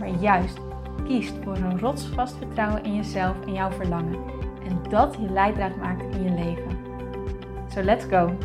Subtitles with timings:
[0.00, 0.58] maar juist
[1.04, 4.24] kiest voor een rotsvast vertrouwen in jezelf en jouw verlangen.
[4.64, 6.78] En dat je leidraad maakt in je leven.
[7.68, 8.36] So let's go!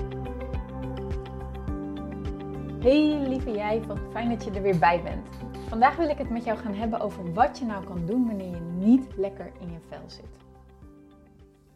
[2.79, 5.27] Hey lieve jij, wat fijn dat je er weer bij bent.
[5.67, 8.49] Vandaag wil ik het met jou gaan hebben over wat je nou kan doen wanneer
[8.49, 10.37] je niet lekker in je vel zit.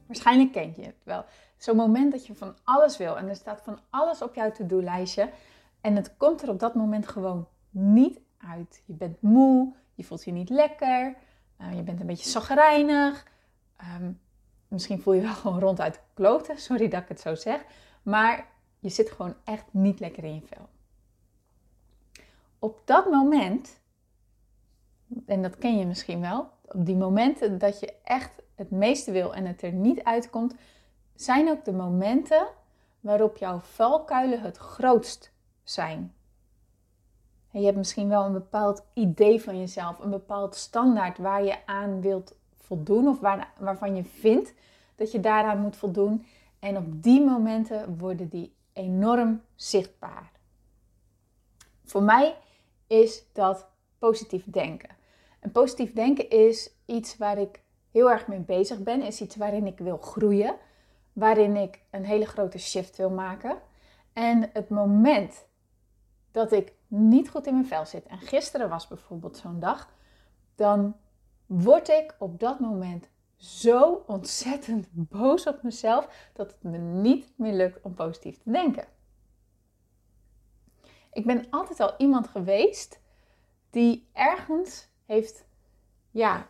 [0.07, 1.25] Waarschijnlijk ken je het wel.
[1.57, 5.29] Zo'n moment dat je van alles wil en er staat van alles op jouw to-do-lijstje
[5.81, 8.83] en het komt er op dat moment gewoon niet uit.
[8.85, 11.15] Je bent moe, je voelt je niet lekker,
[11.61, 13.27] uh, je bent een beetje zagrijnig.
[14.01, 14.19] Um,
[14.67, 17.65] misschien voel je wel gewoon ronduit kloten, sorry dat ik het zo zeg.
[18.03, 18.47] Maar
[18.79, 20.69] je zit gewoon echt niet lekker in je vel.
[22.59, 23.79] Op dat moment,
[25.25, 29.33] en dat ken je misschien wel, op die momenten dat je echt het meeste wil
[29.33, 30.55] en het er niet uitkomt,
[31.15, 32.47] zijn ook de momenten
[32.99, 35.31] waarop jouw valkuilen het grootst
[35.63, 36.13] zijn.
[37.51, 42.01] Je hebt misschien wel een bepaald idee van jezelf, een bepaald standaard waar je aan
[42.01, 44.53] wilt voldoen of waar, waarvan je vindt
[44.95, 46.25] dat je daaraan moet voldoen.
[46.59, 50.31] En op die momenten worden die enorm zichtbaar.
[51.83, 52.35] Voor mij
[52.87, 53.67] is dat
[53.99, 54.89] positief denken.
[55.39, 57.61] En positief denken is iets waar ik
[57.91, 60.55] heel erg mee bezig ben, is iets waarin ik wil groeien,
[61.13, 63.57] waarin ik een hele grote shift wil maken.
[64.13, 65.45] En het moment
[66.31, 69.89] dat ik niet goed in mijn vel zit, en gisteren was bijvoorbeeld zo'n dag,
[70.55, 70.95] dan
[71.45, 77.53] word ik op dat moment zo ontzettend boos op mezelf dat het me niet meer
[77.53, 78.87] lukt om positief te denken.
[81.11, 82.99] Ik ben altijd al iemand geweest
[83.69, 85.45] die ergens heeft,
[86.11, 86.47] ja,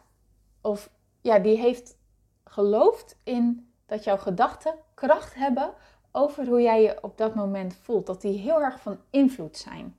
[0.62, 1.98] of ja, die heeft
[2.44, 5.74] geloofd in dat jouw gedachten kracht hebben
[6.19, 8.06] over hoe jij je op dat moment voelt.
[8.06, 9.97] Dat die heel erg van invloed zijn.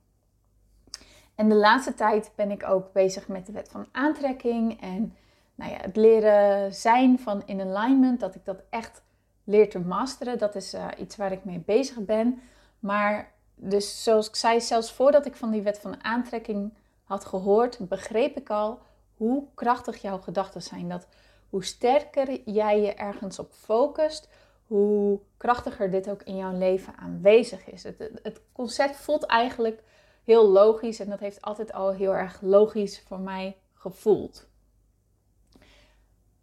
[1.35, 5.15] En de laatste tijd ben ik ook bezig met de wet van aantrekking en
[5.55, 9.01] nou ja, het leren zijn van in alignment, dat ik dat echt
[9.43, 10.37] leer te masteren.
[10.37, 12.41] Dat is uh, iets waar ik mee bezig ben.
[12.79, 17.87] Maar dus zoals ik zei, zelfs voordat ik van die wet van aantrekking had gehoord,
[17.87, 18.79] begreep ik al
[19.17, 20.89] hoe krachtig jouw gedachten zijn.
[20.89, 21.07] Dat
[21.49, 24.27] hoe sterker jij je ergens op focust,
[24.71, 27.83] hoe krachtiger dit ook in jouw leven aanwezig is.
[27.83, 29.83] Het, het concept voelt eigenlijk
[30.23, 34.47] heel logisch en dat heeft altijd al heel erg logisch voor mij gevoeld.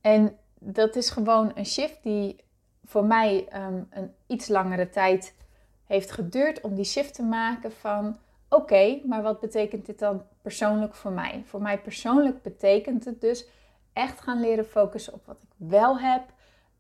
[0.01, 2.45] En dat is gewoon een shift die
[2.85, 5.35] voor mij um, een iets langere tijd
[5.85, 8.19] heeft geduurd om die shift te maken van
[8.49, 11.43] oké, maar wat betekent dit dan persoonlijk voor mij?
[11.47, 13.49] Voor mij persoonlijk betekent het dus
[13.93, 16.23] echt gaan leren focussen op wat ik wel heb,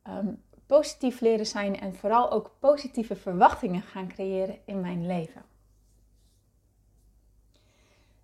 [0.08, 5.42] um, positief leren zijn en vooral ook positieve verwachtingen gaan creëren in mijn leven.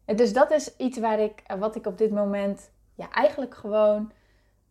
[0.04, 4.12] Dus dat is iets waar ik, eh, wat ik op dit moment ja, eigenlijk gewoon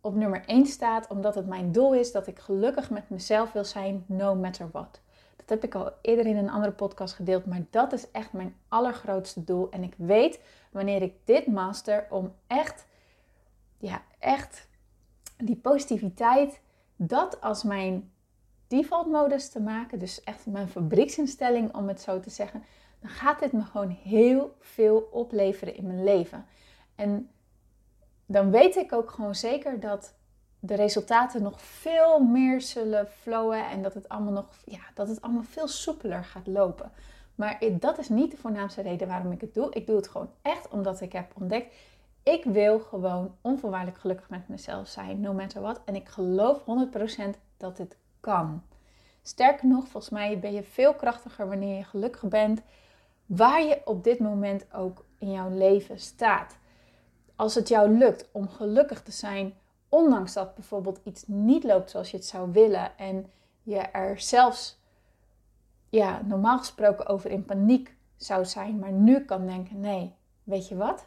[0.00, 3.64] op nummer 1 staat, omdat het mijn doel is dat ik gelukkig met mezelf wil
[3.64, 5.00] zijn, no matter what.
[5.36, 8.56] Dat heb ik al eerder in een andere podcast gedeeld, maar dat is echt mijn
[8.68, 9.70] allergrootste doel.
[9.70, 10.40] En ik weet
[10.70, 12.86] wanneer ik dit master om echt,
[13.78, 14.68] ja, echt
[15.36, 16.60] die positiviteit,
[16.96, 18.12] dat als mijn
[18.66, 22.64] default modus te maken, dus echt mijn fabrieksinstelling om het zo te zeggen,
[23.00, 26.46] dan gaat dit me gewoon heel veel opleveren in mijn leven.
[26.94, 27.30] En
[28.26, 30.14] dan weet ik ook gewoon zeker dat
[30.58, 35.20] de resultaten nog veel meer zullen flowen en dat het allemaal nog, ja, dat het
[35.20, 36.92] allemaal veel soepeler gaat lopen.
[37.34, 39.72] Maar dat is niet de voornaamste reden waarom ik het doe.
[39.72, 41.74] Ik doe het gewoon echt omdat ik heb ontdekt,
[42.24, 45.80] ik wil gewoon onvoorwaardelijk gelukkig met mezelf zijn, no matter what.
[45.84, 46.64] En ik geloof 100%
[47.56, 48.62] dat dit kan.
[49.22, 52.62] Sterker nog, volgens mij ben je veel krachtiger wanneer je gelukkig bent
[53.26, 56.56] waar je op dit moment ook in jouw leven staat.
[57.36, 59.54] Als het jou lukt om gelukkig te zijn,
[59.88, 63.30] ondanks dat bijvoorbeeld iets niet loopt zoals je het zou willen en
[63.62, 64.80] je er zelfs
[65.88, 70.76] ja, normaal gesproken over in paniek zou zijn, maar nu kan denken: nee, weet je
[70.76, 71.06] wat?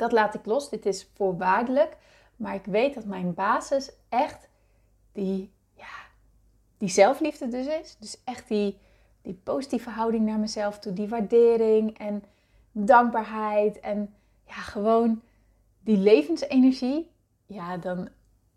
[0.00, 0.68] Dat laat ik los.
[0.68, 1.96] Dit is voorwaardelijk.
[2.36, 4.48] Maar ik weet dat mijn basis echt
[5.12, 5.92] die, ja,
[6.78, 7.96] die zelfliefde dus is.
[7.98, 8.78] Dus echt die,
[9.22, 12.24] die positieve houding naar mezelf toe, die waardering en
[12.72, 13.80] dankbaarheid.
[13.80, 14.14] En
[14.46, 15.22] ja, gewoon
[15.80, 17.10] die levensenergie,
[17.46, 18.08] ja, dan,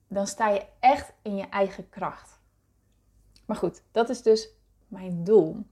[0.07, 2.39] dan sta je echt in je eigen kracht.
[3.46, 4.50] Maar goed, dat is dus
[4.88, 5.66] mijn doel.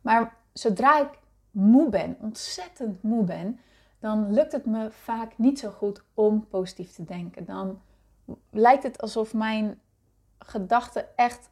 [0.00, 1.18] Maar zodra ik
[1.50, 3.60] moe ben, ontzettend moe ben,
[4.00, 7.44] dan lukt het me vaak niet zo goed om positief te denken.
[7.44, 7.80] Dan
[8.50, 9.80] lijkt het alsof mijn
[10.38, 11.50] gedachten echt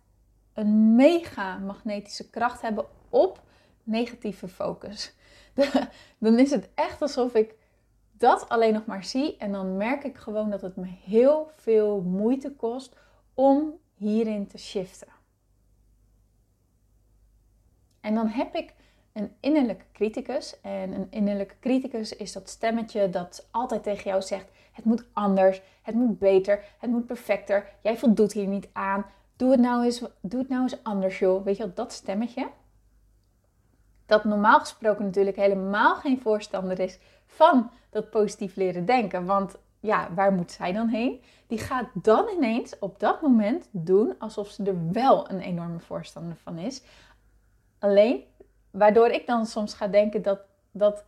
[0.52, 3.42] een mega magnetische kracht hebben op
[3.82, 5.14] negatieve focus.
[6.18, 7.54] dan is het echt alsof ik
[8.12, 12.00] dat alleen nog maar zie en dan merk ik gewoon dat het me heel veel
[12.00, 12.96] moeite kost
[13.34, 15.08] om hierin te shiften.
[18.00, 18.74] En dan heb ik
[19.12, 20.60] een innerlijke criticus.
[20.60, 25.62] En een innerlijke criticus is dat stemmetje dat altijd tegen jou zegt: het moet anders,
[25.82, 27.68] het moet beter, het moet perfecter.
[27.82, 29.06] Jij voldoet hier niet aan.
[29.36, 31.44] Doe het nou eens, doe het nou eens anders, joh.
[31.44, 32.48] Weet je wel, dat stemmetje.
[34.06, 39.24] Dat normaal gesproken natuurlijk helemaal geen voorstander is van dat positief leren denken.
[39.24, 41.22] Want ja, waar moet zij dan heen?
[41.46, 46.36] Die gaat dan ineens op dat moment doen alsof ze er wel een enorme voorstander
[46.36, 46.82] van is.
[47.78, 48.22] Alleen,
[48.70, 51.04] waardoor ik dan soms ga denken dat, dat,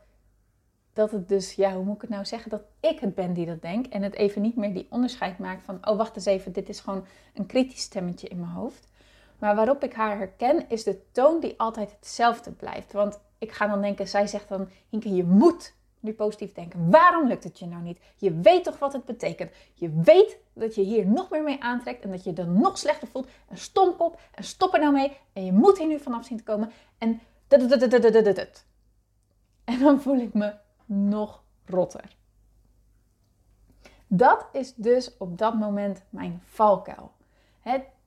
[0.93, 2.51] dat het dus, ja, hoe moet ik het nou zeggen?
[2.51, 3.87] Dat ik het ben die dat denk.
[3.87, 6.81] En het even niet meer die onderscheid maakt van, oh wacht eens even, dit is
[6.81, 8.89] gewoon een kritisch stemmetje in mijn hoofd.
[9.39, 12.93] Maar waarop ik haar herken, is de toon die altijd hetzelfde blijft.
[12.93, 16.91] Want ik ga dan denken, zij zegt dan, Hinke, je moet nu positief denken.
[16.91, 17.99] Waarom lukt het je nou niet?
[18.17, 19.51] Je weet toch wat het betekent?
[19.75, 23.09] Je weet dat je hier nog meer mee aantrekt en dat je er nog slechter
[23.09, 23.29] voelt.
[23.49, 25.17] En stomp op en stop er nou mee.
[25.33, 26.73] En je moet hier nu vanaf zien te komen.
[26.99, 27.21] En
[29.65, 30.55] en dan voel ik me
[30.87, 32.17] nog rotter.
[34.07, 37.13] Dat is dus op dat moment mijn valkuil.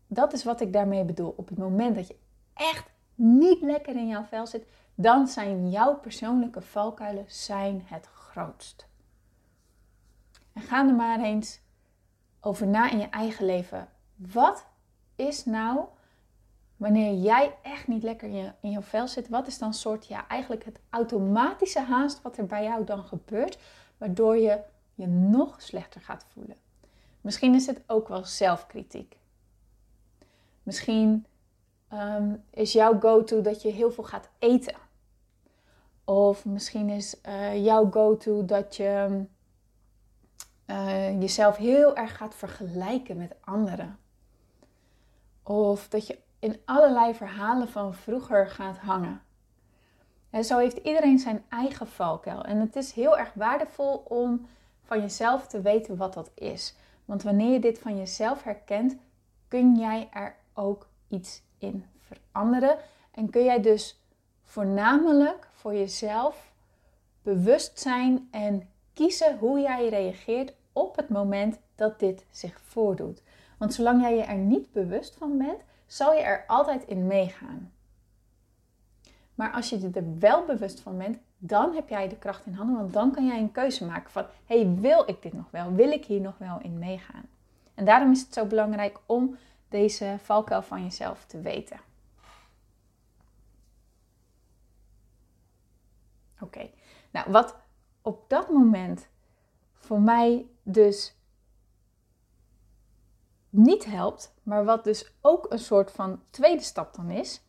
[0.08, 1.34] dat is wat ik daarmee bedoel.
[1.38, 2.16] Op het moment dat je
[2.54, 8.88] echt niet lekker in jouw vel zit, dan zijn jouw persoonlijke valkuilen zijn het grootst.
[10.54, 11.62] En ga er maar eens
[12.42, 13.90] over na in je eigen leven.
[14.16, 14.68] Wat
[15.16, 15.86] is nou,
[16.84, 20.66] wanneer jij echt niet lekker in, je, vel zit, wat is dan soort, ja, eigenlijk
[20.66, 23.58] het automatische haast wat er bij jou dan gebeurt,
[23.98, 24.60] waardoor je
[24.96, 26.56] je nog slechter gaat voelen?
[27.22, 29.18] Misschien is het ook wel zelfkritiek.
[30.64, 31.26] Misschien
[31.94, 34.76] um, is jouw go-to dat je heel veel gaat eten.
[36.04, 39.24] Of misschien is uh, jouw go-to dat je
[40.68, 44.00] uh, jezelf heel erg gaat vergelijken met anderen.
[45.44, 49.22] Of dat je in allerlei verhalen van vroeger gaat hangen.
[50.30, 52.44] En zo heeft iedereen zijn eigen valkuil.
[52.44, 54.48] En het is heel erg waardevol om
[54.82, 56.76] van jezelf te weten wat dat is.
[57.06, 58.96] Want wanneer je dit van jezelf herkent,
[59.48, 62.78] kun jij er ook iets in veranderen.
[63.12, 64.00] En kun jij dus
[64.44, 66.52] voornamelijk voor jezelf
[67.22, 73.22] bewust zijn en kiezen hoe jij reageert op het moment dat dit zich voordoet.
[73.58, 75.62] Want zolang jij je er niet bewust van bent,
[75.94, 77.74] zal je er altijd in meegaan.
[79.36, 82.76] Maar als je er wel bewust van bent, dan heb jij de kracht in handen,
[82.76, 85.74] want dan kan jij een keuze maken van, hey, wil ik dit nog wel?
[85.74, 87.26] Wil ik hier nog wel in meegaan?
[87.74, 89.38] En daarom is het zo belangrijk om
[89.70, 91.80] deze valkuil van jezelf te weten.
[96.40, 96.70] Oké,
[97.12, 97.56] nou wat
[98.02, 99.08] op dat moment
[99.74, 101.16] voor mij dus
[103.54, 107.42] niet helpt, maar wat dus ook een soort van tweede stap dan is,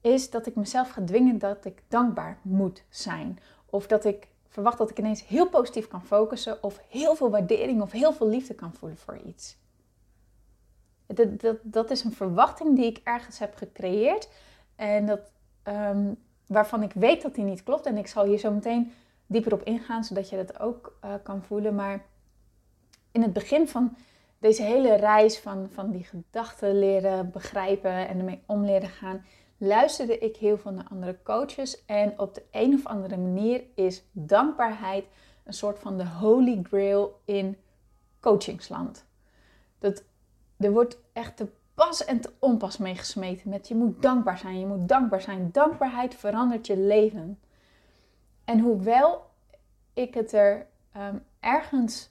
[0.00, 3.38] is dat ik mezelf ga dwingen dat ik dankbaar moet zijn.
[3.66, 7.82] Of dat ik verwacht dat ik ineens heel positief kan focussen, of heel veel waardering
[7.82, 9.56] of heel veel liefde kan voelen voor iets.
[11.06, 14.28] Dat, dat, dat is een verwachting die ik ergens heb gecreëerd
[14.76, 15.32] en dat,
[15.64, 16.16] um,
[16.46, 17.86] waarvan ik weet dat die niet klopt.
[17.86, 18.92] En ik zal hier zo meteen
[19.26, 21.74] dieper op ingaan, zodat je dat ook uh, kan voelen.
[21.74, 22.04] Maar
[23.10, 23.96] in het begin van
[24.42, 29.24] deze hele reis van, van die gedachten leren begrijpen en ermee om leren gaan,
[29.56, 31.84] luisterde ik heel veel naar andere coaches.
[31.84, 35.04] En op de een of andere manier is dankbaarheid
[35.44, 37.56] een soort van de holy grail in
[38.20, 39.04] coachingsland.
[39.78, 40.04] Dat,
[40.56, 44.66] er wordt echt te pas en te onpas meegesmeten met je moet dankbaar zijn, je
[44.66, 45.48] moet dankbaar zijn.
[45.52, 47.38] Dankbaarheid verandert je leven.
[48.44, 49.24] En hoewel
[49.92, 52.10] ik het er um, ergens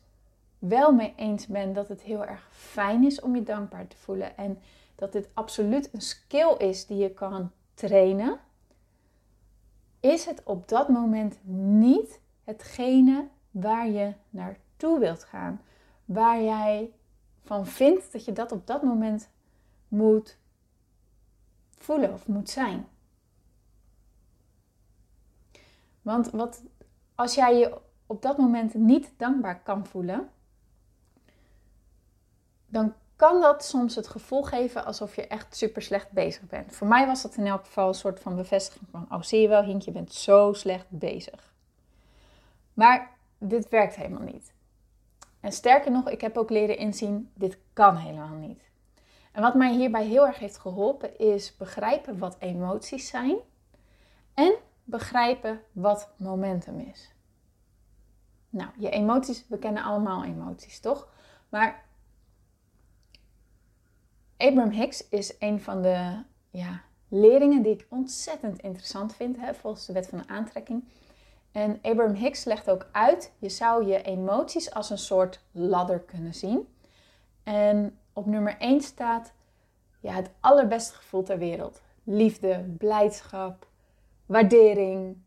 [0.61, 4.37] wel mee eens ben dat het heel erg fijn is om je dankbaar te voelen
[4.37, 4.59] en
[4.95, 8.39] dat dit absoluut een skill is die je kan trainen,
[9.99, 15.61] is het op dat moment niet hetgene waar je naartoe wilt gaan.
[16.05, 16.93] Waar jij
[17.43, 19.29] van vindt dat je dat op dat moment
[19.87, 20.37] moet
[21.77, 22.87] voelen of moet zijn.
[26.01, 26.63] Want wat,
[27.15, 30.29] als jij je op dat moment niet dankbaar kan voelen,
[32.71, 36.75] dan kan dat soms het gevoel geven alsof je echt super slecht bezig bent.
[36.75, 39.47] Voor mij was dat in elk geval een soort van bevestiging van, oh zie je
[39.47, 41.53] wel Hink, je bent zo slecht bezig.
[42.73, 44.53] Maar dit werkt helemaal niet.
[45.39, 48.69] En sterker nog, ik heb ook leren inzien, dit kan helemaal niet.
[49.31, 53.37] En wat mij hierbij heel erg heeft geholpen is begrijpen wat emoties zijn
[54.33, 57.11] en begrijpen wat momentum is.
[58.49, 61.07] Nou, je emoties, we kennen allemaal emoties, toch?
[61.49, 61.83] Maar
[64.41, 69.85] Abraham Hicks is een van de ja, leerlingen die ik ontzettend interessant vind, hè, volgens
[69.85, 70.83] de wet van de aantrekking.
[71.51, 76.33] En Abraham Hicks legt ook uit, je zou je emoties als een soort ladder kunnen
[76.33, 76.67] zien.
[77.43, 79.33] En op nummer 1 staat
[79.99, 81.81] ja, het allerbeste gevoel ter wereld.
[82.03, 83.67] Liefde, blijdschap,
[84.25, 85.17] waardering.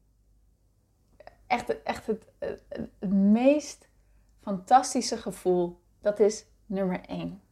[1.47, 3.88] Echt, echt het, het, meest
[4.40, 7.43] fantastische gevoel, dat is nummer 1.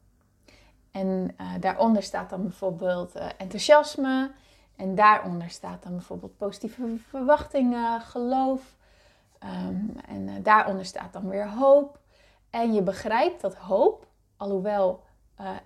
[0.92, 4.30] En uh, daaronder staat dan bijvoorbeeld uh, enthousiasme.
[4.76, 8.76] En daaronder staat dan bijvoorbeeld positieve verwachtingen, geloof.
[9.44, 11.98] Um, en uh, daaronder staat dan weer hoop.
[12.50, 14.06] En je begrijpt dat hoop,
[14.36, 15.02] alhoewel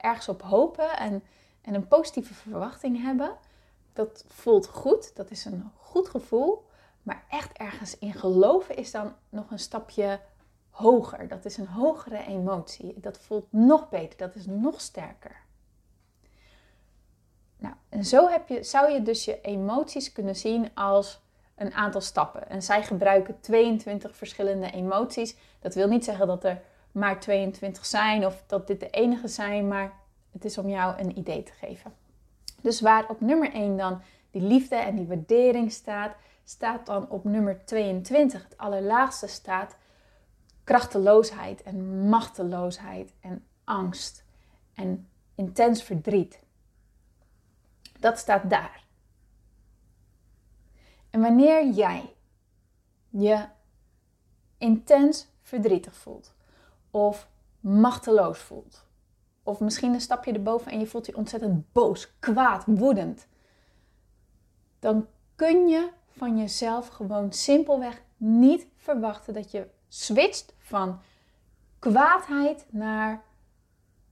[0.00, 1.22] ergens op hopen en,
[1.60, 3.32] en een positieve verwachting hebben,
[3.92, 5.16] dat voelt goed.
[5.16, 6.66] Dat is een goed gevoel.
[7.02, 10.20] Maar echt ergens in geloven is dan nog een stapje
[10.76, 11.28] hoger.
[11.28, 13.00] Dat is een hogere emotie.
[13.00, 14.18] Dat voelt nog beter.
[14.18, 15.36] Dat is nog sterker.
[17.58, 21.20] Nou, en zo heb je, zou je dus je emoties kunnen zien als
[21.54, 22.48] een aantal stappen.
[22.48, 25.36] En zij gebruiken 22 verschillende emoties.
[25.60, 29.68] Dat wil niet zeggen dat er maar 22 zijn of dat dit de enige zijn,
[29.68, 29.92] maar
[30.32, 31.94] het is om jou een idee te geven.
[32.60, 37.24] Dus waar op nummer 1 dan die liefde en die waardering staat, staat dan op
[37.24, 39.76] nummer 22, het allerlaagste staat,
[40.66, 44.24] krachteloosheid en machteloosheid en angst
[44.74, 46.40] en intens verdriet.
[48.00, 48.84] Dat staat daar.
[51.10, 52.14] En wanneer jij
[53.08, 53.44] je
[54.58, 56.34] intens verdrietig voelt
[56.90, 57.28] of
[57.60, 58.86] machteloos voelt,
[59.42, 63.26] of misschien een stapje erboven en je voelt je ontzettend boos, kwaad, woedend,
[64.78, 71.00] dan kun je van jezelf gewoon simpelweg niet verwachten dat je switcht van
[71.78, 73.22] kwaadheid naar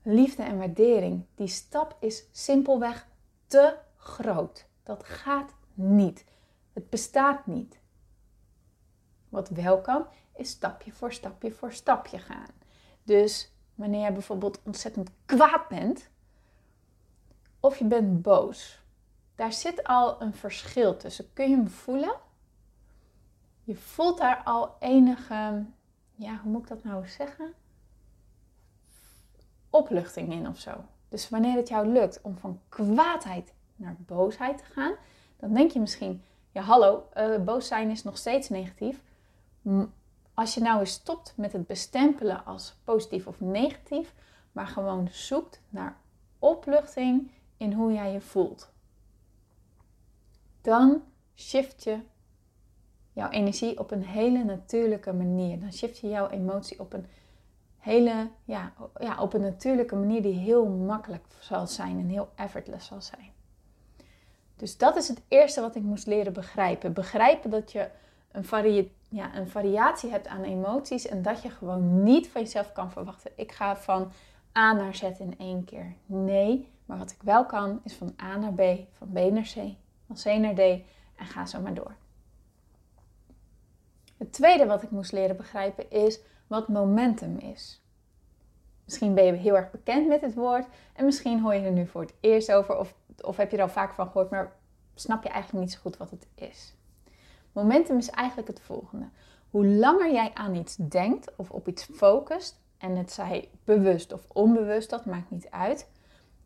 [0.01, 1.25] liefde en waardering.
[1.35, 3.07] Die stap is simpelweg
[3.47, 4.67] te groot.
[4.83, 6.25] Dat gaat niet.
[6.73, 7.79] Het bestaat niet.
[9.29, 12.53] Wat wel kan, is stapje voor stapje voor stapje gaan.
[13.03, 16.09] Dus wanneer je bijvoorbeeld ontzettend kwaad bent,
[17.59, 18.83] of je bent boos,
[19.35, 21.33] daar zit al een verschil tussen.
[21.33, 22.15] Kun je hem voelen?
[23.63, 25.65] Je voelt daar al enige,
[26.15, 27.53] ja, hoe moet ik dat nou zeggen?
[29.69, 30.83] Opluchting in of zo.
[31.09, 34.95] Dus wanneer het jou lukt om van kwaadheid naar boosheid te gaan,
[35.37, 39.01] dan denk je misschien, ja hallo, uh, boos zijn is nog steeds negatief.
[40.33, 44.13] Als je nou eens stopt met het bestempelen als positief of negatief,
[44.51, 45.97] maar gewoon zoekt naar
[46.39, 48.71] opluchting in hoe jij je voelt,
[50.61, 51.03] dan
[51.35, 51.99] shift je
[53.15, 55.59] jouw energie op een hele natuurlijke manier.
[55.59, 57.05] Dan shift je jouw emotie op een
[57.77, 62.87] hele, ja, ja, op een natuurlijke manier die heel makkelijk zal zijn en heel effortless
[62.87, 63.31] zal zijn.
[64.55, 66.93] Dus dat is het eerste wat ik moest leren begrijpen.
[66.93, 67.89] Begrijpen dat je
[68.31, 72.91] een, ja, een variatie hebt aan emoties en dat je gewoon niet van jezelf kan
[72.91, 73.31] verwachten.
[73.35, 74.11] Ik ga van
[74.57, 75.95] A naar Z in één keer.
[76.05, 79.55] Nee, maar wat ik wel kan is van A naar B, van B naar C,
[80.07, 80.59] van C naar D
[81.15, 81.95] en ga zo maar door.
[84.17, 87.83] Het tweede wat ik moest leren begrijpen is wat momentum is.
[88.83, 91.87] Misschien ben je heel erg bekend met het woord en misschien hoor je er nu
[91.87, 94.55] voor het eerst over of, of heb je er al vaak van gehoord, maar
[94.95, 96.73] snap je eigenlijk niet zo goed wat het is.
[97.51, 99.09] Momentum is eigenlijk het volgende.
[99.49, 104.25] Hoe langer jij aan iets denkt of op iets focust, en het zij bewust of
[104.33, 105.89] onbewust, dat maakt niet uit,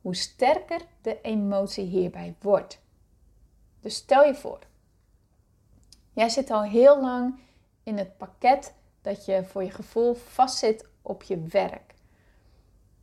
[0.01, 2.81] hoe sterker de emotie hierbij wordt.
[3.79, 4.59] Dus stel je voor,
[6.13, 7.39] jij zit al heel lang
[7.89, 11.93] in het pakket dat je voor je gevoel vastzit op je werk.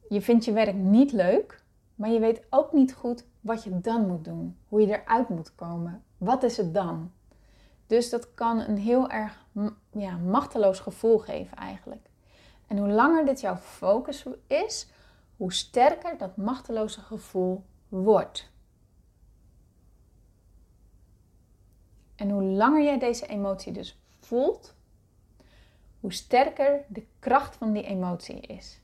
[0.08, 1.62] Je vindt je werk niet leuk,
[1.94, 5.54] maar je weet ook niet goed wat je dan moet doen, hoe je eruit moet
[5.54, 6.04] komen.
[6.18, 7.12] Wat is het dan?
[7.86, 9.46] Dus dat kan een heel erg
[9.90, 12.10] ja, machteloos gevoel geven eigenlijk.
[12.66, 14.90] En hoe langer dit jouw focus is,
[15.36, 18.50] hoe sterker dat machteloze gevoel wordt.
[22.14, 24.75] En hoe langer jij deze emotie dus voelt,
[26.06, 28.80] hoe sterker de kracht van die emotie is.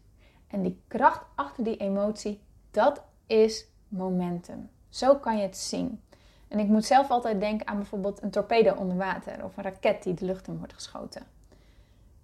[0.47, 4.71] En die kracht achter die emotie, dat is momentum.
[4.89, 6.01] Zo kan je het zien.
[6.49, 10.03] En ik moet zelf altijd denken aan bijvoorbeeld een torpedo onder water of een raket
[10.03, 11.23] die de lucht in wordt geschoten.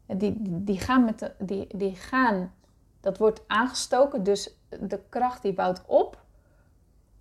[0.06, 2.52] Die, die, gaan met de, die, die gaan,
[3.00, 4.50] dat wordt aangestoken, dus
[4.80, 6.22] de kracht die bouwt op.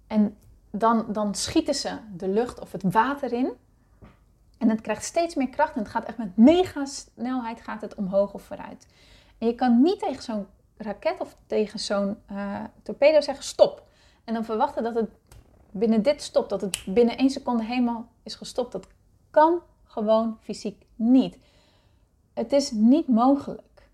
[0.07, 0.37] En
[0.71, 3.51] dan, dan schieten ze de lucht of het water in.
[4.57, 7.95] En het krijgt steeds meer kracht en het gaat echt met mega snelheid gaat het
[7.95, 8.87] omhoog of vooruit.
[9.37, 10.47] En je kan niet tegen zo'n
[10.77, 13.87] raket of tegen zo'n uh, torpedo zeggen stop.
[14.23, 15.09] En dan verwachten dat het
[15.71, 18.71] binnen dit stopt, dat het binnen één seconde helemaal is gestopt.
[18.71, 18.87] Dat
[19.29, 21.37] kan gewoon fysiek niet.
[22.33, 23.89] Het is niet mogelijk.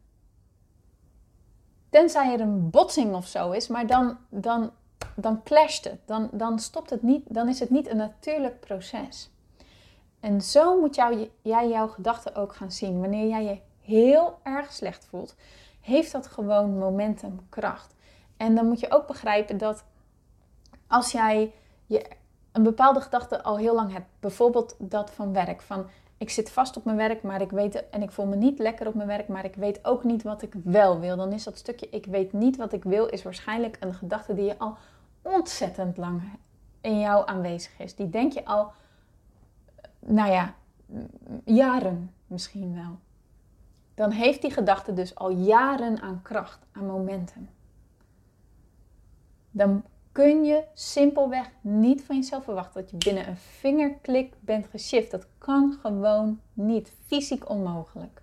[1.90, 4.72] Tenzij er een botsing of zo is, maar dan, dan,
[5.16, 6.00] dan clasht het.
[6.06, 7.34] Dan, dan stopt het niet.
[7.34, 9.30] Dan is het niet een natuurlijk proces.
[10.24, 10.96] En zo moet
[11.42, 13.00] jij jouw gedachten ook gaan zien.
[13.00, 15.36] Wanneer jij je heel erg slecht voelt,
[15.82, 17.96] heeft dat gewoon momentum, kracht.
[18.38, 19.84] En dan moet je ook begrijpen dat
[20.88, 21.54] als jij
[21.86, 22.06] je
[22.52, 25.86] een bepaalde gedachte al heel lang hebt, bijvoorbeeld dat van werk, van
[26.18, 28.88] ik zit vast op mijn werk, maar ik weet en ik voel me niet lekker
[28.88, 31.16] op mijn werk, maar ik weet ook niet wat ik wel wil.
[31.16, 34.46] Dan is dat stukje ik weet niet wat ik wil, is waarschijnlijk een gedachte die
[34.46, 34.78] je al
[35.22, 36.22] ontzettend lang
[36.82, 37.96] in jou aanwezig is.
[37.96, 38.72] Die denk je al,
[40.06, 40.56] nou ja,
[41.46, 43.00] jaren misschien wel.
[43.94, 47.50] Dan heeft die gedachte dus al jaren aan kracht, aan momentum.
[49.52, 55.12] Dan kun je simpelweg niet van jezelf verwachten dat je binnen een vingerklik bent geshift.
[55.12, 56.94] Dat kan gewoon niet.
[57.06, 58.22] Fysiek onmogelijk.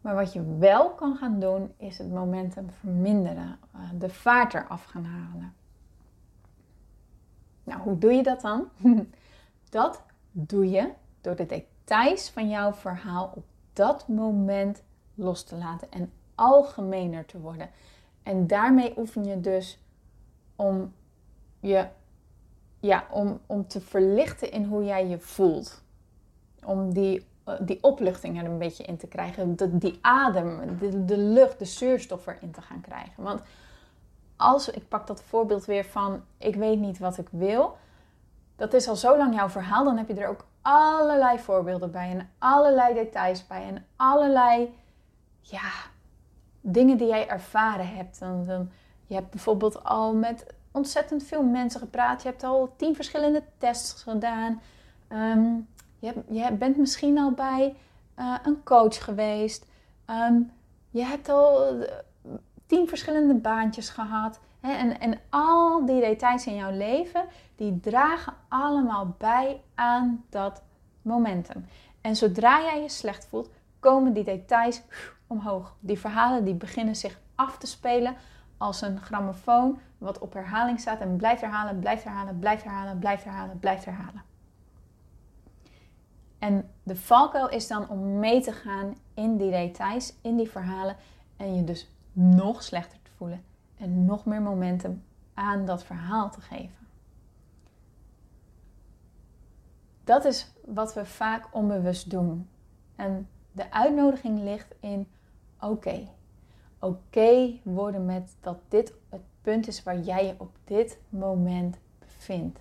[0.00, 3.58] Maar wat je wel kan gaan doen, is het momentum verminderen.
[3.72, 5.54] Eh, de vaart eraf gaan halen.
[7.64, 8.68] Nou, hoe doe je dat dan?
[9.74, 10.90] Dat doe je
[11.20, 14.82] door de details van jouw verhaal op dat moment
[15.14, 17.70] los te laten en algemener te worden.
[18.22, 19.78] En daarmee oefen je dus
[20.56, 20.94] om
[21.60, 21.86] je
[22.80, 25.82] ja, om, om te verlichten in hoe jij je voelt.
[26.64, 29.56] Om die, eh, die opluchting er een beetje in te krijgen.
[29.56, 33.22] De, die adem, de, de lucht, de zuurstof erin te gaan krijgen.
[33.22, 33.42] Want
[34.36, 37.76] als, ik pak dat voorbeeld weer van, ik weet niet wat ik wil.
[38.56, 39.84] Dat is al zo lang jouw verhaal.
[39.84, 42.10] Dan heb je er ook allerlei voorbeelden bij.
[42.10, 43.62] En allerlei details bij.
[43.62, 44.74] En allerlei,
[45.40, 45.70] ja,
[46.60, 48.18] dingen die jij ervaren hebt.
[48.18, 48.70] Dan, dan,
[49.06, 52.22] je hebt bijvoorbeeld al met ontzettend veel mensen gepraat.
[52.22, 54.60] Je hebt al tien verschillende tests gedaan.
[55.08, 55.54] Ehm,
[55.98, 57.76] je, je, bent misschien al bij
[58.18, 59.66] uh, een coach geweest.
[60.04, 60.40] Ehm,
[60.90, 61.84] je hebt al uh,
[62.66, 64.40] tien verschillende baantjes gehad.
[64.64, 67.24] En, en al die details in jouw leven,
[67.56, 70.62] die dragen allemaal bij aan dat
[71.02, 71.66] momentum.
[72.00, 73.50] En zodra jij je slecht voelt,
[73.80, 74.82] komen die details
[75.26, 75.76] omhoog.
[75.80, 78.16] Die verhalen die beginnen zich af te spelen
[78.56, 83.24] als een grammofoon wat op herhaling staat en blijft herhalen, blijft herhalen, blijft herhalen, blijft
[83.24, 84.22] herhalen, blijft herhalen.
[86.38, 90.96] En de valkuil is dan om mee te gaan in die details, in die verhalen
[91.36, 95.02] en je dus nog slechter te voelen en nog meer momentum
[95.34, 96.84] aan dat verhaal te geven.
[100.04, 102.48] Dat is wat we vaak onbewust doen.
[102.96, 105.08] En de uitnodiging ligt in:
[105.60, 106.08] oké,
[106.78, 112.58] oké worden met dat dit het punt is waar jij je op dit moment bevindt.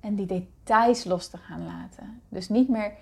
[0.00, 2.22] En die details los te gaan laten.
[2.28, 2.92] Dus niet meer,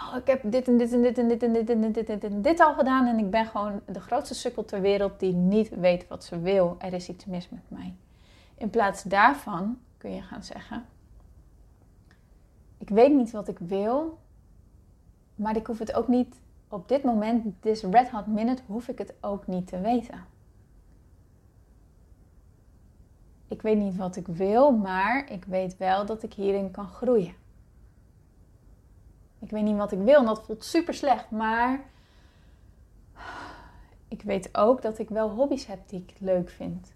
[0.00, 2.18] oh, ik heb dit en dit en dit en dit en dit en dit en
[2.18, 5.32] dit en dit al gedaan en ik ben gewoon de grootste sukkel ter wereld die
[5.32, 6.76] niet weet wat ze wil.
[6.78, 7.94] Er is iets mis met mij.
[8.54, 10.84] In plaats daarvan kun je gaan zeggen,
[12.78, 14.18] ik weet niet wat ik wil,
[15.34, 16.36] maar ik hoef het ook niet
[16.68, 20.24] op dit moment, this red hot minute, hoef ik het ook niet te weten.
[23.48, 27.34] Ik weet niet wat ik wil, maar ik weet wel dat ik hierin kan groeien.
[29.46, 31.84] Ik weet niet wat ik wil en dat voelt super slecht, maar
[34.08, 36.92] ik weet ook dat ik wel hobby's heb die ik leuk vind.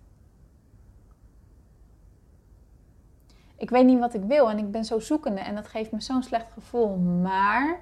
[3.57, 6.01] Ik weet niet wat ik wil en ik ben zo zoekende en dat geeft me
[6.01, 6.97] zo'n slecht gevoel.
[6.97, 7.81] Maar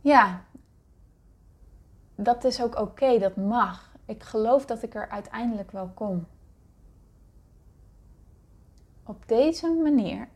[0.00, 0.44] ja,
[2.14, 3.92] dat is ook oké, dat mag.
[4.04, 6.26] Ik geloof dat ik er uiteindelijk wel kom.
[9.04, 10.28] Op deze manier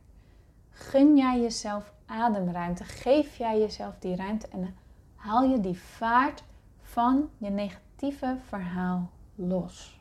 [0.71, 4.77] gun jij jezelf ademruimte, geef jij jezelf die ruimte en
[5.15, 6.43] haal je die vaart
[6.81, 10.01] van je negatieve verhaal los.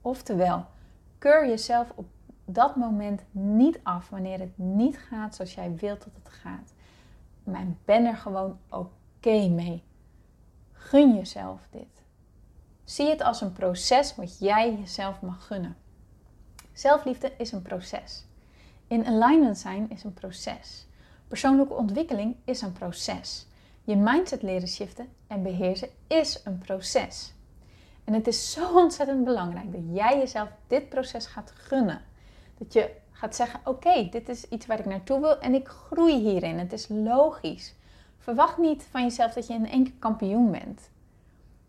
[0.00, 0.66] Oftewel,
[1.18, 2.06] keur jezelf op
[2.44, 6.72] dat moment niet af wanneer het niet gaat zoals jij wilt dat het gaat.
[7.44, 9.82] maar ben er gewoon oké mee.
[10.72, 12.02] Gun jezelf dit.
[12.84, 15.76] Zie het als een proces wat jij jezelf mag gunnen.
[16.72, 18.24] Zelfliefde is een proces.
[18.94, 20.86] In alignment zijn is een proces.
[21.28, 23.46] Persoonlijke ontwikkeling is een proces.
[23.84, 27.32] Je mindset leren shiften en beheersen is een proces.
[28.04, 32.00] En het is zo ontzettend belangrijk dat jij jezelf dit proces gaat gunnen.
[32.58, 36.14] Dat je gaat zeggen: Oké, dit is iets waar ik naartoe wil en ik groei
[36.14, 36.58] hierin.
[36.58, 37.74] Het is logisch.
[38.18, 40.90] Verwacht niet van jezelf dat je in één keer kampioen bent.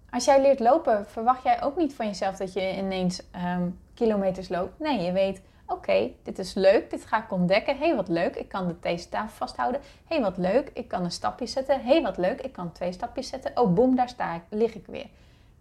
[0.09, 3.21] Als jij leert lopen, verwacht jij ook niet van jezelf dat je ineens
[3.55, 4.79] um, kilometers loopt.
[4.79, 7.77] Nee, je weet, oké, dit is leuk, dit ga ik ontdekken.
[7.77, 9.81] Hé, hey, wat leuk, ik kan de theetafel vasthouden.
[9.81, 11.81] Hé, hey, wat leuk, ik kan een stapje zetten.
[11.81, 13.57] Hé, hey, wat leuk, ik kan twee stapjes zetten.
[13.57, 15.07] Oh, boem, daar sta ik, lig ik weer.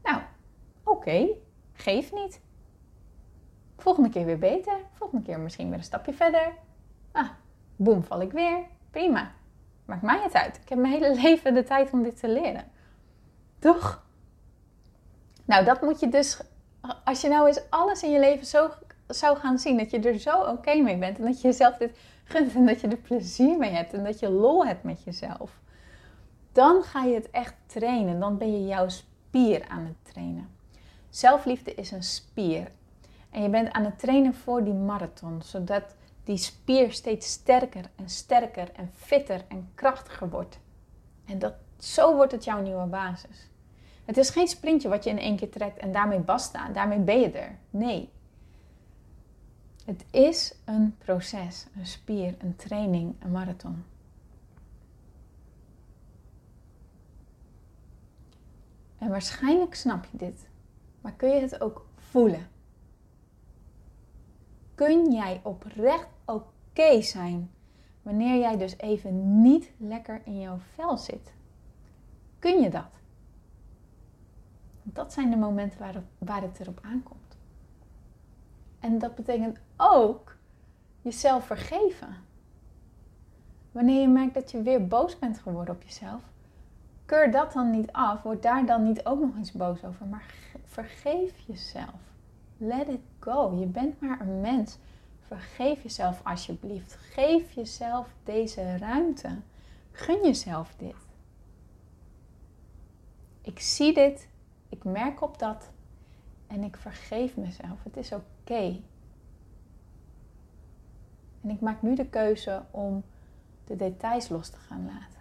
[0.03, 0.21] Nou,
[0.85, 1.29] oké,
[1.73, 2.41] geef niet.
[3.77, 4.77] Volgende keer weer beter.
[4.93, 6.53] Volgende keer misschien weer een stapje verder.
[7.13, 7.29] Ah,
[7.77, 8.59] boem, val ik weer.
[8.91, 9.33] Prima.
[9.85, 10.57] Maakt mij het uit.
[10.57, 12.65] Ik heb mijn hele leven de tijd om dit te leren.
[13.59, 14.03] Toch?
[15.45, 16.41] Nou, dat moet je dus,
[17.05, 18.71] als je nou eens alles in je leven zo
[19.07, 21.99] zou gaan zien, dat je er zo oké mee bent en dat je jezelf dit
[22.25, 25.61] gunt en dat je er plezier mee hebt en dat je lol hebt met jezelf,
[26.53, 28.21] dan ga je het echt trainen.
[28.21, 30.49] Dan ben je jouw spier aan het trainen.
[31.11, 32.71] Zelfliefde is een spier.
[33.31, 38.09] En je bent aan het trainen voor die marathon, zodat die spier steeds sterker en
[38.09, 40.59] sterker en fitter en krachtiger wordt.
[41.27, 43.49] En dat, zo wordt het jouw nieuwe basis.
[44.05, 47.21] Het is geen sprintje wat je in één keer trekt en daarmee basta, daarmee ben
[47.21, 47.59] je er.
[47.71, 48.13] Nee.
[49.85, 53.85] Het is een proces, een spier, een training, een marathon.
[58.99, 60.49] En waarschijnlijk snap je dit,
[61.01, 62.49] maar kun je het ook voelen?
[64.75, 67.51] Kun jij oprecht oké zijn
[68.03, 71.35] wanneer jij dus even niet lekker in jouw vel zit?
[72.39, 72.91] Kun je dat?
[74.83, 77.24] Dat zijn de momenten waar waar het erop aankomt.
[78.85, 80.37] En dat betekent ook
[81.03, 82.17] jezelf vergeven.
[83.73, 86.23] Wanneer je merkt dat je weer boos bent geworden op jezelf,
[87.05, 88.23] keur dat dan niet af.
[88.23, 90.07] Word daar dan niet ook nog eens boos over.
[90.07, 92.01] Maar vergeef jezelf.
[92.57, 93.57] Let it go.
[93.59, 94.79] Je bent maar een mens.
[95.27, 96.95] Vergeef jezelf alsjeblieft.
[96.95, 99.37] Geef jezelf deze ruimte.
[99.93, 100.97] Gun jezelf dit.
[103.43, 104.29] Ik zie dit
[104.69, 105.71] ik merk op dat
[106.55, 107.83] en ik vergeef mezelf.
[107.83, 108.81] Het is oké.
[111.41, 113.03] En ik maak nu de keuze om
[113.65, 115.21] de details los te gaan laten.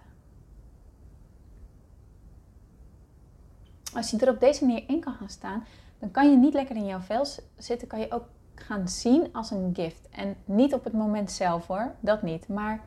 [3.94, 5.64] Als je er op deze manier in kan gaan staan,
[6.00, 7.26] dan kan je niet lekker in jouw vel
[7.58, 10.10] zitten, kan je ook gaan zien als een gift.
[10.10, 12.86] En niet op het moment zelf hoor, dat niet, maar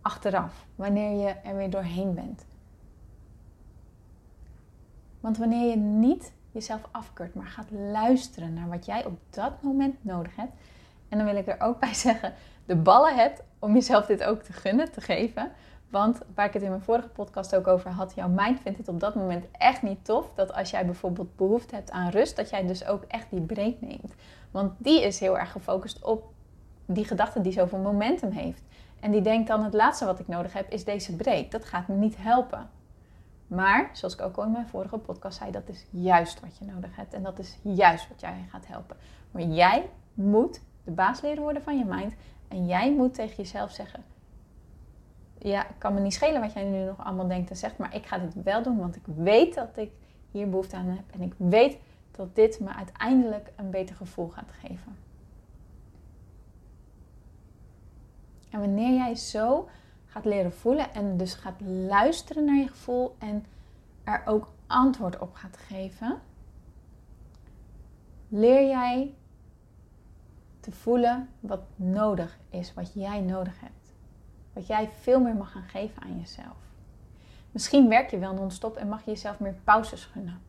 [0.00, 2.44] achteraf, wanneer je er weer doorheen bent.
[5.20, 10.04] Want wanneer je niet jezelf afkeurt, maar gaat luisteren naar wat jij op dat moment
[10.04, 10.52] nodig hebt.
[11.08, 12.34] En dan wil ik er ook bij zeggen,
[12.66, 15.50] de ballen hebt om jezelf dit ook te gunnen, te geven.
[15.90, 18.88] Want waar ik het in mijn vorige podcast ook over had, jouw mind vindt het
[18.88, 20.30] op dat moment echt niet tof.
[20.34, 23.80] Dat als jij bijvoorbeeld behoefte hebt aan rust, dat jij dus ook echt die break
[23.80, 24.14] neemt.
[24.50, 26.32] Want die is heel erg gefocust op
[26.86, 28.62] die gedachte die zoveel momentum heeft.
[29.00, 31.50] En die denkt dan het laatste wat ik nodig heb is deze break.
[31.50, 32.70] Dat gaat me niet helpen.
[33.48, 36.64] Maar, zoals ik ook al in mijn vorige podcast zei, dat is juist wat je
[36.64, 37.14] nodig hebt.
[37.14, 38.96] En dat is juist wat jij gaat helpen.
[39.30, 42.14] Maar jij moet de baas leren worden van je mind.
[42.48, 44.04] En jij moet tegen jezelf zeggen:
[45.38, 47.78] Ja, kan me niet schelen wat jij nu nog allemaal denkt en zegt.
[47.78, 49.90] Maar ik ga dit wel doen, want ik weet dat ik
[50.30, 51.04] hier behoefte aan heb.
[51.10, 51.78] En ik weet
[52.10, 54.96] dat dit me uiteindelijk een beter gevoel gaat geven.
[58.50, 59.68] En wanneer jij zo
[60.18, 63.44] gaat leren voelen en dus gaat luisteren naar je gevoel en
[64.04, 66.20] er ook antwoord op gaat geven,
[68.28, 69.14] leer jij
[70.60, 73.94] te voelen wat nodig is, wat jij nodig hebt.
[74.52, 76.56] Wat jij veel meer mag gaan geven aan jezelf.
[77.50, 80.40] Misschien werk je wel non-stop en mag je jezelf meer pauzes gunnen.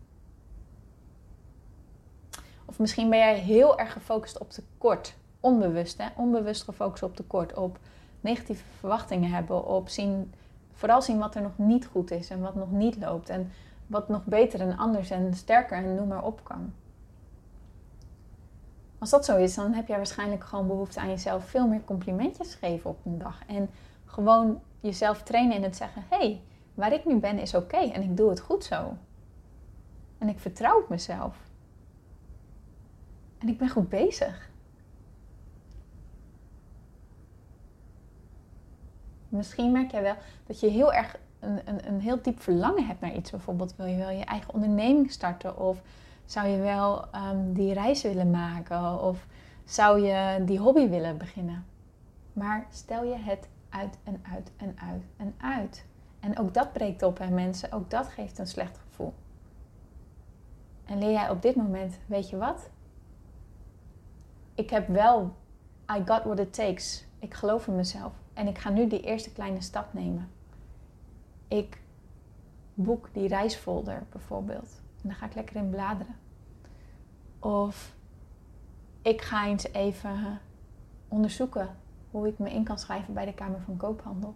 [2.66, 5.16] Of misschien ben jij heel erg gefocust op tekort.
[5.40, 6.08] Onbewust, hè?
[6.16, 7.54] Onbewust gefocust op tekort.
[7.54, 7.80] Op
[8.22, 10.34] negatieve verwachtingen hebben op zien,
[10.74, 13.52] vooral zien wat er nog niet goed is en wat nog niet loopt en
[13.88, 16.74] wat nog beter en anders en sterker en noem maar op kan.
[19.00, 22.56] Als dat zo is, dan heb jij waarschijnlijk gewoon behoefte aan jezelf veel meer complimentjes
[22.56, 23.46] geven op een dag.
[23.48, 23.70] En
[24.06, 26.42] gewoon jezelf trainen in het zeggen: hé, hey,
[26.74, 28.94] waar ik nu ben is oké en ik doe het goed zo.
[30.18, 31.38] En ik vertrouw op mezelf.
[33.38, 34.49] En ik ben goed bezig.
[39.30, 40.16] Misschien merk jij wel
[40.46, 43.32] dat je heel erg een, een, een heel diep verlangen hebt naar iets.
[43.32, 45.82] Bijvoorbeeld wil je wel je eigen onderneming starten of
[46.26, 49.26] zou je wel um, die reis willen maken of
[49.66, 51.66] zou je die hobby willen beginnen.
[52.34, 55.86] Maar stel je het uit en uit en uit en uit.
[56.20, 59.14] En ook dat breekt op bij mensen, ook dat geeft een slecht gevoel.
[60.86, 62.70] En leer jij op dit moment, weet je wat?
[64.56, 65.36] Ik heb wel,
[65.92, 67.06] I got what it takes.
[67.20, 68.14] Ik geloof in mezelf.
[68.40, 70.30] En ik ga nu die eerste kleine stap nemen.
[71.48, 71.82] Ik
[72.74, 74.82] boek die reisfolder bijvoorbeeld.
[75.02, 76.16] En dan ga ik lekker in bladeren.
[77.40, 77.96] Of
[79.02, 80.40] ik ga eens even
[81.08, 81.76] onderzoeken
[82.12, 84.36] hoe ik me in kan schrijven bij de Kamer van Koophandel.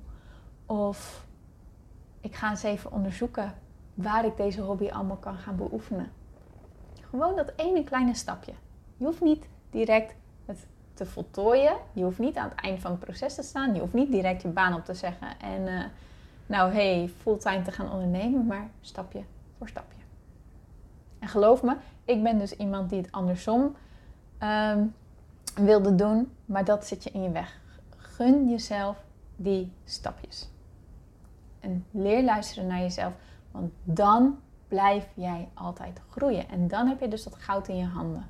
[0.65, 1.27] Of
[2.21, 3.53] ik ga eens even onderzoeken
[3.93, 6.11] waar ik deze hobby allemaal kan gaan beoefenen.
[7.09, 8.53] Gewoon dat ene kleine stapje.
[8.97, 11.75] Je hoeft niet direct het te voltooien.
[11.93, 13.73] Je hoeft niet aan het eind van het proces te staan.
[13.73, 15.83] Je hoeft niet direct je baan op te zeggen en uh,
[16.45, 19.23] nou hey, fulltime te gaan ondernemen, maar stapje
[19.57, 19.97] voor stapje.
[21.19, 21.75] En geloof me,
[22.05, 23.75] ik ben dus iemand die het andersom
[24.43, 24.93] um,
[25.55, 27.59] wilde doen, maar dat zit je in je weg.
[27.97, 28.97] Gun jezelf
[29.35, 30.49] die stapjes.
[31.59, 33.13] En leer luisteren naar jezelf,
[33.51, 36.49] want dan blijf jij altijd groeien.
[36.49, 38.25] En dan heb je dus dat goud in je handen.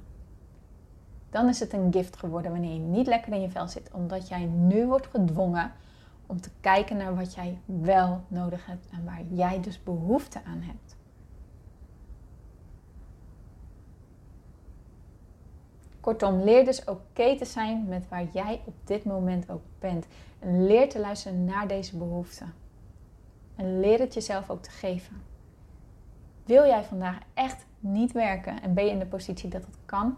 [1.34, 4.28] Dan is het een gift geworden wanneer je niet lekker in je vel zit, omdat
[4.28, 5.72] jij nu wordt gedwongen
[6.26, 10.62] om te kijken naar wat jij wel nodig hebt en waar jij dus behoefte aan
[10.62, 10.96] hebt.
[16.00, 20.08] Kortom, leer dus oké te zijn met waar jij op dit moment ook bent.
[20.40, 22.54] En leer te luisteren naar deze behoeften.
[23.56, 25.22] En leer het jezelf ook te geven.
[26.46, 30.18] Wil jij vandaag echt niet werken en ben je in de positie dat het kan?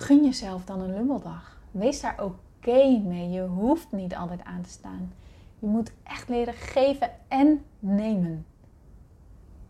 [0.00, 1.58] Gun jezelf dan een lummeldag.
[1.70, 3.30] Wees daar oké mee.
[3.30, 5.12] Je hoeft niet altijd aan te staan.
[5.58, 8.46] Je moet echt leren geven en nemen.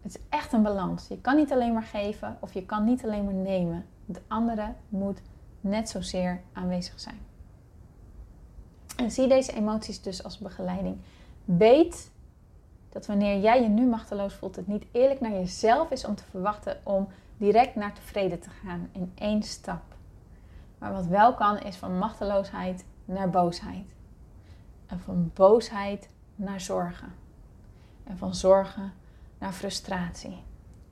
[0.03, 1.09] Het is echt een balans.
[1.09, 3.85] Je kan niet alleen maar geven of je kan niet alleen maar nemen.
[4.05, 5.21] De andere moet
[5.61, 7.19] net zozeer aanwezig zijn.
[8.97, 10.97] En zie deze emoties dus als begeleiding.
[11.45, 12.11] Weet
[12.89, 16.25] dat wanneer jij je nu machteloos voelt, het niet eerlijk naar jezelf is om te
[16.31, 19.97] verwachten om direct naar tevreden te gaan in één stap.
[20.79, 23.95] Maar wat wel kan, is van machteloosheid naar boosheid.
[24.87, 27.13] En van boosheid naar zorgen.
[28.05, 28.93] En van zorgen
[29.39, 30.43] naar frustratie.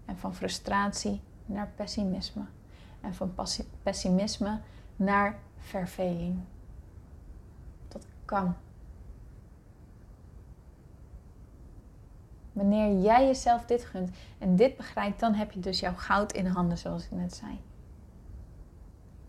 [0.04, 2.44] En van frustratie naar pessimisme.
[3.00, 3.34] En van
[3.82, 4.60] pessimisme
[4.96, 6.40] naar verveling.
[7.88, 8.54] Dat kan.
[12.52, 16.46] Wanneer jij jezelf dit gunt en dit begrijpt, dan heb je dus jouw goud in
[16.46, 17.60] handen, zoals ik net zei.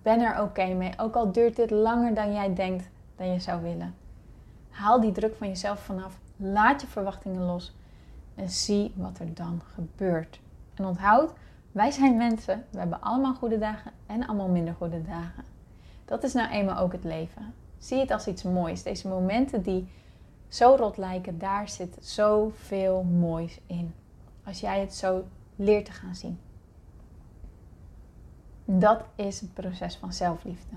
[0.07, 3.61] Ben er oké mee, ook al duurt dit langer dan jij denkt dan je zou
[3.61, 3.95] willen.
[4.69, 7.75] Haal die druk van jezelf vanaf, laat je verwachtingen los
[8.35, 10.39] en zie wat er dan gebeurt.
[10.73, 11.33] En onthoud,
[11.71, 15.43] wij zijn mensen, we hebben allemaal goede dagen en allemaal minder goede dagen.
[16.05, 17.53] Dat is nou eenmaal ook het leven.
[17.77, 18.83] Zie het als iets moois.
[18.83, 19.89] Deze momenten die
[20.47, 23.93] zo rot lijken, daar zit zoveel moois in.
[24.43, 25.23] Als jij het zo
[25.55, 26.39] leert te gaan zien.
[28.69, 30.75] Dat is het proces van zelfliefde.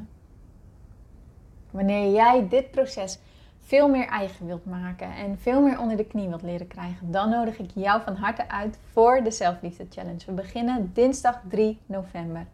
[1.71, 3.19] Wanneer jij dit proces
[3.61, 7.31] veel meer eigen wilt maken en veel meer onder de knie wilt leren krijgen, dan
[7.31, 10.27] nodig ik jou van harte uit voor de Zelfliefde Challenge.
[10.27, 12.47] We beginnen dinsdag 3 november.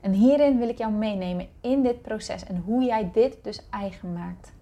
[0.00, 4.12] En hierin wil ik jou meenemen in dit proces en hoe jij dit dus eigen
[4.12, 4.52] maakt.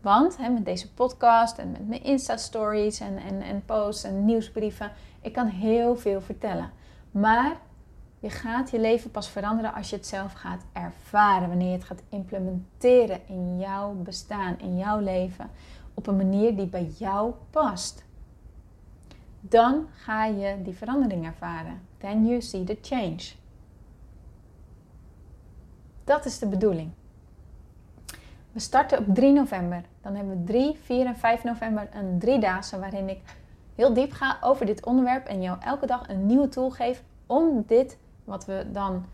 [0.00, 4.90] Want hè, met deze podcast en met mijn Insta-stories en, en, en posts en nieuwsbrieven,
[5.20, 6.70] ik kan heel veel vertellen.
[7.10, 7.56] Maar
[8.20, 11.48] je gaat je leven pas veranderen als je het zelf gaat ervaren.
[11.48, 15.50] Wanneer je het gaat implementeren in jouw bestaan, in jouw leven.
[15.94, 18.04] Op een manier die bij jou past.
[19.40, 21.80] Dan ga je die verandering ervaren.
[21.98, 23.32] Then you see the change.
[26.04, 26.90] Dat is de bedoeling.
[28.52, 29.82] We starten op 3 november.
[30.02, 33.20] Dan hebben we 3, 4 en 5 november een driedaagse waarin ik
[33.74, 37.64] heel diep ga over dit onderwerp en jou elke dag een nieuwe tool geef om
[37.66, 37.98] dit
[38.28, 39.04] wat, we dan,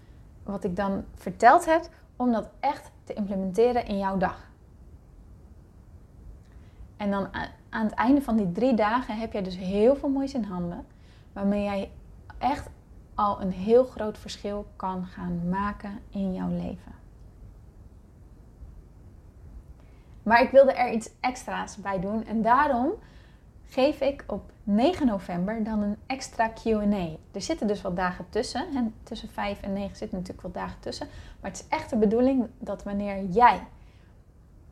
[0.43, 4.47] wat ik dan verteld heb, om dat echt te implementeren in jouw dag.
[6.97, 7.29] En dan
[7.69, 10.87] aan het einde van die drie dagen heb jij dus heel veel moois in handen,
[11.33, 11.91] waarmee jij
[12.39, 12.69] echt
[13.15, 16.93] al een heel groot verschil kan gaan maken in jouw leven.
[20.23, 22.93] Maar ik wilde er iets extra's bij doen en daarom
[23.69, 27.09] geef ik op 9 november dan een extra QA.
[27.33, 28.67] Er zitten dus wat dagen tussen.
[28.75, 31.07] En tussen 5 en 9 zitten natuurlijk wat dagen tussen.
[31.41, 33.63] Maar het is echt de bedoeling dat wanneer jij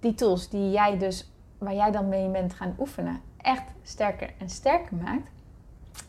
[0.01, 4.49] die tools die jij dus waar jij dan mee bent gaan oefenen echt sterker en
[4.49, 5.31] sterker maakt,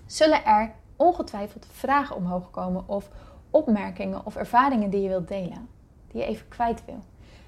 [0.06, 3.10] zullen er ongetwijfeld vragen omhoog komen of
[3.50, 5.70] opmerkingen of ervaringen die je wilt delen,
[6.08, 7.00] die je even kwijt wil.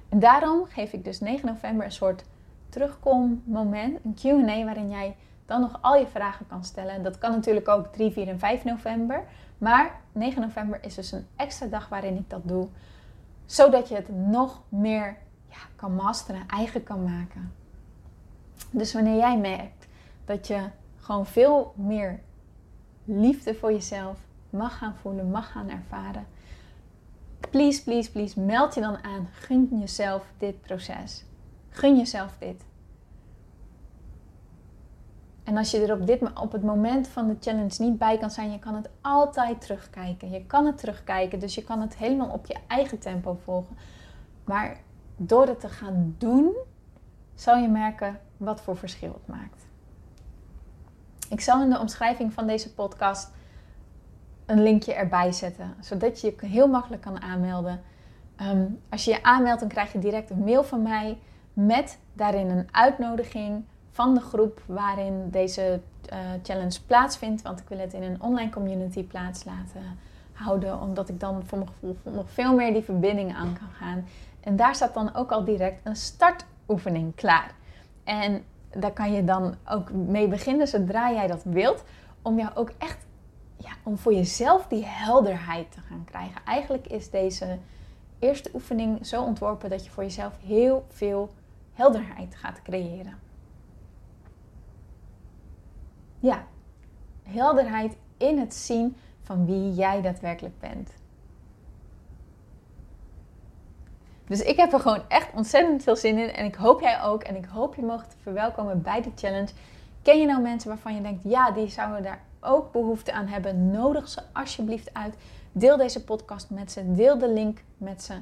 [0.09, 2.23] En daarom geef ik dus 9 november een soort
[2.75, 7.03] terugkommoment, een Q&A waarin jij dan nog al je vragen kan stellen.
[7.03, 9.23] Dat kan natuurlijk ook 3, 4 en 5 november.
[9.57, 12.67] Maar 9 november is dus een extra dag waarin ik dat doe.
[13.45, 15.17] Zodat je het nog meer
[15.49, 17.51] ja, kan masteren, eigen kan maken.
[18.71, 19.87] Dus wanneer jij merkt
[20.25, 20.59] dat je
[20.99, 22.19] gewoon veel meer
[23.03, 26.27] liefde voor jezelf mag gaan voelen, mag gaan ervaren.
[27.49, 29.27] Please, please, please, meld je dan aan.
[29.31, 31.23] Gun jezelf dit proces.
[31.75, 32.63] Gun jezelf dit.
[35.43, 38.31] En als je er op, dit, op het moment van de challenge niet bij kan
[38.31, 40.31] zijn, je kan het altijd terugkijken.
[40.31, 43.77] Je kan het terugkijken, dus je kan het helemaal op je eigen tempo volgen.
[44.43, 44.77] Maar
[45.17, 46.55] door het te gaan doen,
[47.33, 49.65] zal je merken wat voor verschil het maakt.
[51.29, 53.31] Ik zal in de omschrijving van deze podcast
[54.45, 57.81] een linkje erbij zetten, zodat je je heel makkelijk kan aanmelden.
[58.35, 61.17] Ehm, als je je aanmeldt, dan krijg je direct een mail van mij
[61.55, 65.79] met daarin een uitnodiging van de groep waarin deze
[66.13, 67.41] uh, challenge plaatsvindt.
[67.41, 69.97] Want ik wil het in een online community plaats laten
[70.33, 74.05] houden, omdat ik dan voor mijn gevoel nog veel meer die verbinding aan kan gaan.
[74.39, 77.51] En daar staat dan ook al direct een startoefening klaar.
[78.03, 81.83] En daar kan je dan ook mee beginnen zodra jij dat wilt,
[82.21, 83.05] om jou ook echt,
[83.57, 86.41] ja, om voor jezelf die helderheid te gaan krijgen.
[86.45, 87.57] Eigenlijk is deze
[88.19, 91.33] eerste oefening zo ontworpen dat je voor jezelf heel veel
[91.75, 93.19] helderheid gaat creëren.
[96.19, 96.45] Ja,
[97.23, 100.91] helderheid in het zien van wie jij daadwerkelijk bent.
[104.27, 106.29] Dus ik heb er gewoon echt ontzettend veel zin in.
[106.29, 107.23] En ik hoop jij ook.
[107.23, 109.51] En ik hoop je te verwelkomen bij de challenge.
[110.01, 113.71] Ken je nou mensen waarvan je denkt, ja, die zouden daar ook behoefte aan hebben?
[113.71, 115.15] Nodig ze alsjeblieft uit.
[115.51, 116.93] Deel deze podcast met ze.
[116.93, 118.13] Deel de link met ze.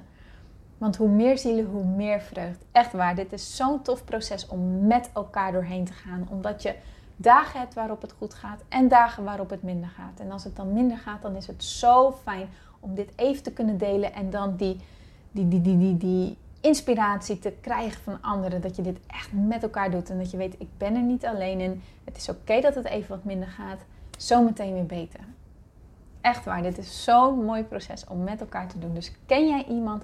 [0.83, 2.65] Want hoe meer zielen, hoe meer vreugd.
[2.71, 6.27] Echt waar, dit is zo'n tof proces om met elkaar doorheen te gaan.
[6.29, 6.75] Omdat je
[7.15, 10.19] dagen hebt waarop het goed gaat en dagen waarop het minder gaat.
[10.19, 12.47] En als het dan minder gaat, dan is het zo fijn
[12.79, 14.79] om dit even te kunnen delen en dan die,
[15.31, 18.61] die, die, die, die, die inspiratie te krijgen van anderen.
[18.61, 21.25] Dat je dit echt met elkaar doet en dat je weet, ik ben er niet
[21.25, 21.81] alleen in.
[22.03, 23.79] Het is oké dat het even wat minder gaat.
[24.17, 25.19] Zometeen weer beter.
[26.21, 28.93] Echt waar, dit is zo'n mooi proces om met elkaar te doen.
[28.93, 30.03] Dus ken jij iemand,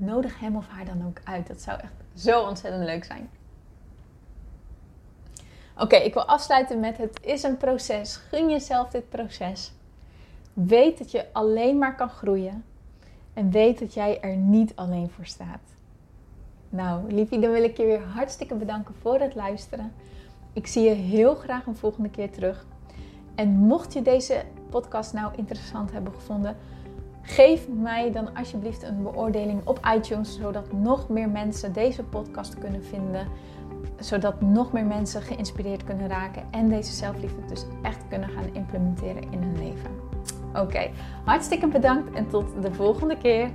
[0.00, 1.46] nodig hem of haar dan ook uit.
[1.46, 3.30] Dat zou echt zo ontzettend leuk zijn.
[5.76, 8.16] Oké, ik wil afsluiten met het is een proces.
[8.16, 9.72] Gun jezelf dit proces.
[10.52, 12.64] Weet dat je alleen maar kan groeien.
[13.34, 15.60] En weet dat jij er niet alleen voor staat.
[16.68, 19.92] Nou, liefie, dan wil ik je weer hartstikke bedanken voor het luisteren.
[20.52, 22.66] Ik zie je heel graag een volgende keer terug.
[23.34, 26.56] En mocht je deze podcast nou interessant hebben gevonden,
[27.22, 32.84] geef mij dan alsjeblieft een beoordeling op iTunes, zodat nog meer mensen deze podcast kunnen
[32.84, 33.26] vinden
[34.00, 39.22] zodat nog meer mensen geïnspireerd kunnen raken en deze zelfliefde dus echt kunnen gaan implementeren
[39.22, 39.90] in hun leven.
[40.54, 40.90] Oké,
[41.24, 43.50] hartstikke bedankt en tot de volgende keer.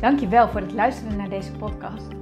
[0.00, 2.21] Dankjewel voor het luisteren naar deze podcast.